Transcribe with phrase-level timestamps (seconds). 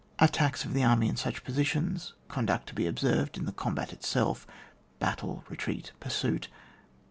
[0.17, 4.47] Attack of the enemy in such positions —conduct to be observed in the oombat itself—
[4.99, 6.47] ^battle— retreat— pursuit.